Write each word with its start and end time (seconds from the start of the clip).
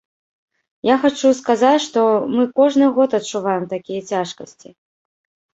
Я 0.89 0.93
хачу 1.03 1.33
сказаць, 1.41 1.83
што 1.87 1.99
мы 2.37 2.45
кожны 2.61 2.87
год 2.97 3.09
адчуваем 3.19 3.63
такія 3.75 4.01
цяжкасці. 4.15 4.69